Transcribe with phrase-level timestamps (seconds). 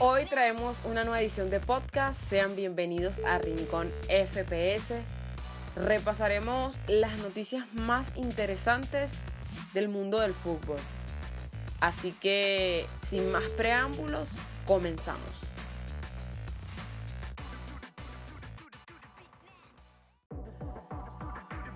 [0.00, 2.20] Hoy traemos una nueva edición de podcast.
[2.20, 4.92] Sean bienvenidos a Rincón FPS.
[5.76, 9.12] Repasaremos las noticias más interesantes
[9.72, 10.78] del mundo del fútbol.
[11.78, 14.30] Así que, sin más preámbulos,
[14.66, 15.30] comenzamos.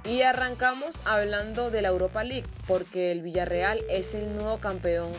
[0.03, 5.13] Y arrancamos hablando de la Europa League, porque el Villarreal es el nuevo campeón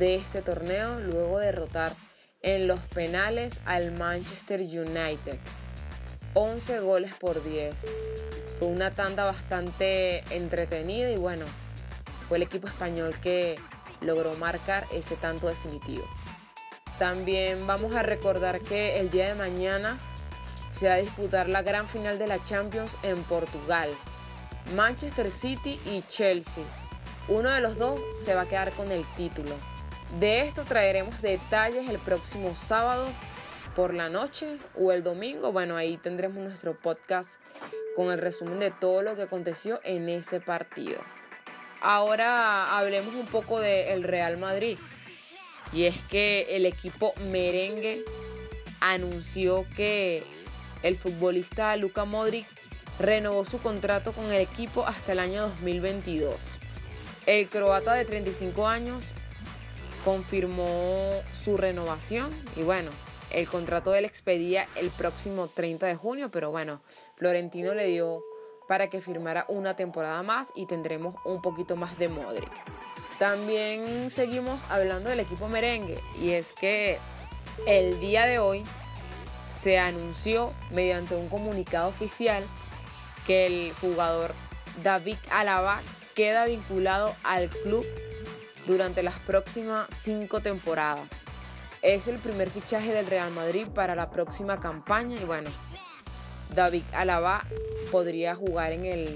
[0.00, 1.92] de este torneo luego de derrotar
[2.42, 5.38] en los penales al Manchester United.
[6.34, 7.74] 11 goles por 10.
[8.58, 11.44] Fue una tanda bastante entretenida y bueno,
[12.28, 13.56] fue el equipo español que
[14.00, 16.04] logró marcar ese tanto definitivo.
[16.98, 19.98] También vamos a recordar que el día de mañana
[20.72, 23.90] se va a disputar la gran final de la Champions en Portugal.
[24.76, 26.64] Manchester City y Chelsea.
[27.28, 29.54] Uno de los dos se va a quedar con el título.
[30.18, 33.08] De esto traeremos detalles el próximo sábado
[33.76, 35.52] por la noche o el domingo.
[35.52, 37.38] Bueno, ahí tendremos nuestro podcast
[37.94, 41.00] con el resumen de todo lo que aconteció en ese partido.
[41.80, 44.78] Ahora hablemos un poco del Real Madrid.
[45.72, 48.04] Y es que el equipo merengue
[48.80, 50.24] anunció que
[50.82, 52.46] el futbolista Luka Modric
[52.98, 56.34] renovó su contrato con el equipo hasta el año 2022.
[57.26, 59.04] El croata de 35 años
[60.04, 62.90] confirmó su renovación y bueno,
[63.30, 66.80] el contrato de él expedía el próximo 30 de junio, pero bueno,
[67.16, 68.22] Florentino le dio
[68.68, 72.50] para que firmara una temporada más y tendremos un poquito más de Modric.
[73.18, 76.98] También seguimos hablando del equipo merengue y es que
[77.66, 78.64] el día de hoy
[79.48, 82.44] se anunció mediante un comunicado oficial
[83.26, 84.32] que el jugador
[84.82, 85.80] David Alaba
[86.14, 87.84] queda vinculado al club
[88.70, 91.00] durante las próximas cinco temporadas.
[91.82, 95.50] Es el primer fichaje del Real Madrid para la próxima campaña y bueno,
[96.54, 97.44] David Alaba
[97.90, 99.08] podría jugar en el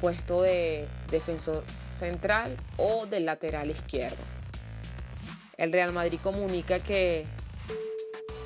[0.00, 1.64] puesto de defensor
[1.94, 4.22] central o del lateral izquierdo.
[5.56, 7.24] El Real Madrid comunica que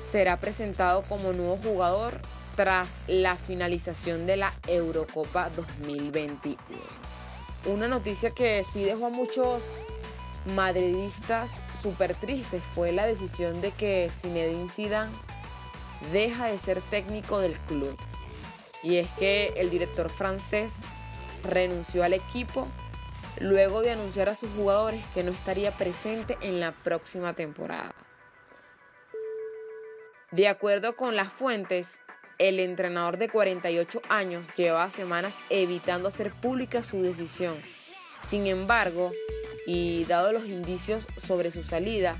[0.05, 2.21] será presentado como nuevo jugador
[2.55, 6.57] tras la finalización de la Eurocopa 2021.
[7.65, 9.63] Una noticia que sí dejó a muchos
[10.47, 15.11] madridistas súper tristes fue la decisión de que Zinedine Zidane
[16.11, 17.97] deja de ser técnico del club.
[18.83, 20.77] Y es que el director francés
[21.43, 22.67] renunció al equipo
[23.39, 27.93] luego de anunciar a sus jugadores que no estaría presente en la próxima temporada.
[30.31, 32.01] De acuerdo con las fuentes,
[32.37, 37.61] el entrenador de 48 años lleva semanas evitando hacer pública su decisión.
[38.23, 39.11] Sin embargo,
[39.65, 42.15] y dado los indicios sobre su salida,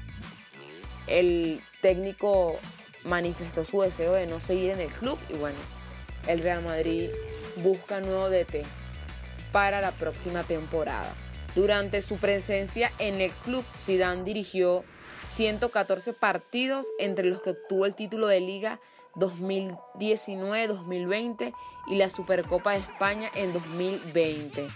[1.07, 2.59] el técnico
[3.05, 5.57] manifestó su deseo de no seguir en el club y bueno,
[6.27, 7.09] el Real Madrid
[7.63, 8.63] busca nuevo DT
[9.51, 11.11] para la próxima temporada.
[11.55, 14.83] Durante su presencia en el club, Zidane dirigió
[15.25, 18.81] 114 partidos entre los que obtuvo el título de liga
[19.15, 21.53] 2019-2020
[21.87, 24.67] y la Supercopa de España en 2020.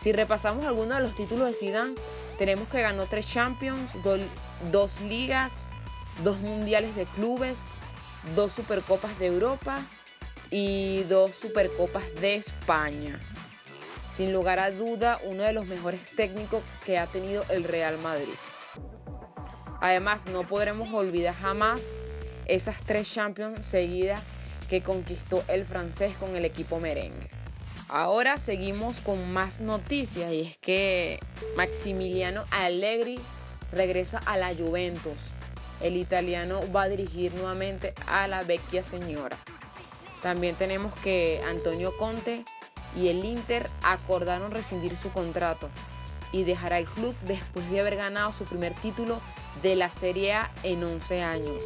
[0.00, 1.94] Si repasamos algunos de los títulos de Zidane,
[2.38, 3.98] tenemos que ganó tres Champions,
[4.72, 5.52] dos ligas,
[6.24, 7.58] dos mundiales de clubes,
[8.34, 9.78] dos Supercopas de Europa
[10.50, 13.20] y dos Supercopas de España.
[14.10, 18.32] Sin lugar a duda, uno de los mejores técnicos que ha tenido el Real Madrid.
[19.82, 21.82] Además, no podremos olvidar jamás
[22.46, 24.22] esas tres Champions seguidas
[24.70, 27.39] que conquistó el francés con el equipo merengue.
[27.92, 31.18] Ahora seguimos con más noticias y es que
[31.56, 33.18] Maximiliano Allegri
[33.72, 35.16] regresa a la Juventus.
[35.80, 39.36] El italiano va a dirigir nuevamente a la vecchia señora.
[40.22, 42.44] También tenemos que Antonio Conte
[42.94, 45.68] y el Inter acordaron rescindir su contrato
[46.30, 49.18] y dejará el club después de haber ganado su primer título
[49.64, 51.64] de la Serie A en 11 años.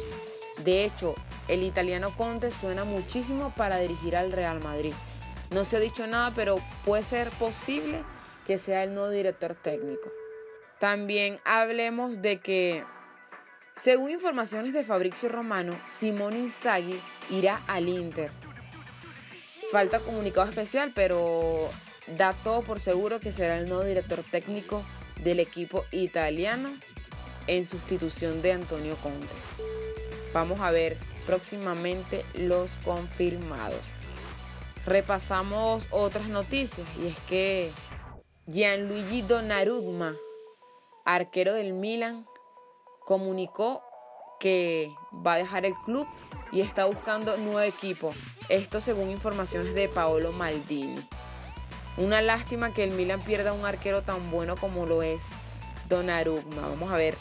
[0.63, 1.13] De hecho,
[1.47, 4.93] el italiano Conte suena muchísimo para dirigir al Real Madrid.
[5.51, 8.03] No se ha dicho nada, pero puede ser posible
[8.45, 10.11] que sea el nuevo director técnico.
[10.79, 12.83] También hablemos de que,
[13.75, 18.31] según informaciones de Fabrizio Romano, Simón Inzaghi irá al Inter.
[19.71, 21.69] Falta comunicado especial, pero
[22.07, 24.83] da todo por seguro que será el nuevo director técnico
[25.23, 26.69] del equipo italiano
[27.47, 29.27] en sustitución de Antonio Conte.
[30.33, 33.93] Vamos a ver próximamente los confirmados
[34.85, 37.71] repasamos otras noticias y es que
[38.47, 40.15] Gianluigi Donnarumma,
[41.05, 42.25] arquero del Milan,
[43.05, 43.83] comunicó
[44.39, 44.93] que
[45.25, 46.07] va a dejar el club
[46.51, 48.13] y está buscando nuevo equipo.
[48.49, 50.99] Esto según informaciones de Paolo Maldini.
[51.97, 55.21] Una lástima que el Milan pierda un arquero tan bueno como lo es
[55.89, 56.69] Donnarumma.
[56.69, 57.15] Vamos a ver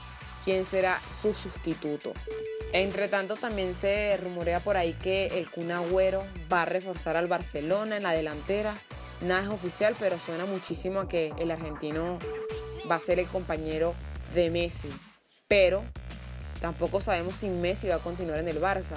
[0.44, 2.12] quién será su sustituto.
[2.72, 7.26] Entre tanto, también se rumorea por ahí que el Kun Agüero va a reforzar al
[7.26, 8.74] Barcelona en la delantera.
[9.20, 12.18] Nada es oficial, pero suena muchísimo a que el argentino
[12.90, 13.94] va a ser el compañero
[14.34, 14.88] de Messi.
[15.48, 15.84] Pero
[16.60, 18.96] tampoco sabemos si Messi va a continuar en el Barça.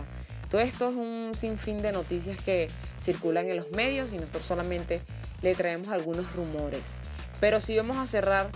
[0.50, 2.68] Todo esto es un sinfín de noticias que
[3.02, 5.02] circulan en los medios y nosotros solamente
[5.42, 6.82] le traemos algunos rumores.
[7.40, 8.50] Pero si vamos a cerrar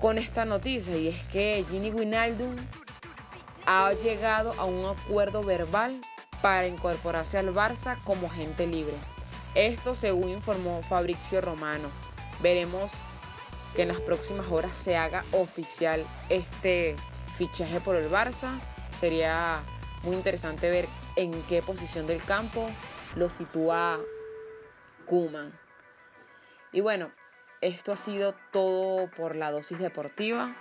[0.00, 2.54] con esta noticia y es que Ginny Wijnaldum
[3.66, 6.00] ha llegado a un acuerdo verbal
[6.42, 8.94] para incorporarse al Barça como agente libre.
[9.54, 11.88] Esto según informó Fabrizio Romano.
[12.40, 12.92] Veremos
[13.74, 16.94] que en las próximas horas se haga oficial este
[17.36, 18.60] fichaje por el Barça.
[18.98, 19.62] Sería
[20.02, 22.68] muy interesante ver en qué posición del campo
[23.16, 23.98] lo sitúa
[25.06, 25.58] Kuman.
[26.72, 27.10] Y bueno,
[27.66, 30.56] esto ha sido todo por la dosis deportiva.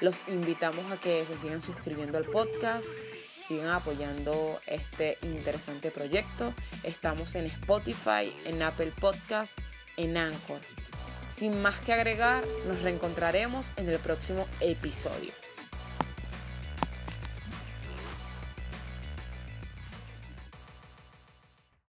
[0.00, 2.88] Los invitamos a que se sigan suscribiendo al podcast,
[3.46, 6.52] sigan apoyando este interesante proyecto.
[6.82, 9.58] Estamos en Spotify, en Apple Podcast,
[9.96, 10.60] en Anchor.
[11.30, 15.45] Sin más que agregar, nos reencontraremos en el próximo episodio.